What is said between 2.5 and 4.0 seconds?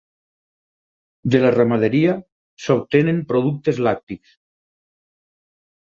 s'obtenen productes